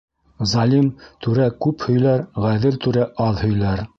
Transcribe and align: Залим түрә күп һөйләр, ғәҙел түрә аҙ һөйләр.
Залим 0.53 0.87
түрә 1.25 1.45
күп 1.67 1.85
һөйләр, 1.91 2.25
ғәҙел 2.47 2.83
түрә 2.87 3.07
аҙ 3.29 3.47
һөйләр. 3.47 3.89